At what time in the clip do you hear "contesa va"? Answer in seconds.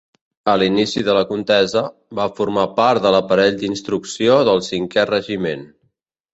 1.31-2.25